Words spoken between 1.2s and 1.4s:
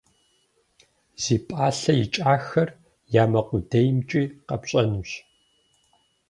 Зи